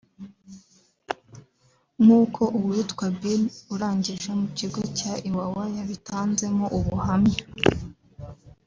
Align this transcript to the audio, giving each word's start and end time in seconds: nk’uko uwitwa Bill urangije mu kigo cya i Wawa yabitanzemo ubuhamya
nk’uko 2.03 2.41
uwitwa 2.57 3.05
Bill 3.19 3.41
urangije 3.73 4.29
mu 4.39 4.47
kigo 4.57 4.81
cya 4.97 5.13
i 5.29 5.31
Wawa 5.35 5.63
yabitanzemo 5.77 6.65
ubuhamya 6.77 7.39